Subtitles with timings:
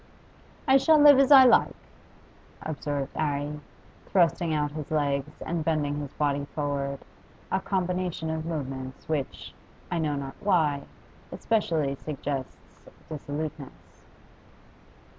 [0.67, 1.75] 'I shall live as I like,'
[2.63, 3.59] observed 'Arry,
[4.07, 7.05] thrusting out his legs and bending his body forward,
[7.51, 9.53] a combination of movements which,
[9.91, 10.85] I know not why,
[11.31, 14.01] especially suggests dissoluteness.